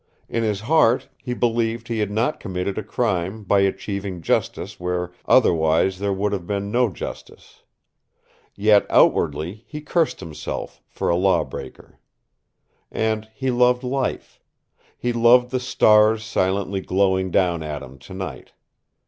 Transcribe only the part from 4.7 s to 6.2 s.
where otherwise there